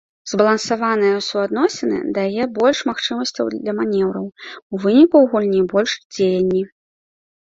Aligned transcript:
Збалансаванае 0.29 1.11
суадносіны 1.25 1.99
дае 2.17 2.43
больш 2.57 2.79
магчымасцяў 2.91 3.45
для 3.59 3.71
манеўраў, 3.83 4.25
у 4.25 4.75
выніку 4.87 5.15
ў 5.23 5.33
гульні 5.35 5.61
больш 5.75 5.91
дзеянні. 6.13 6.63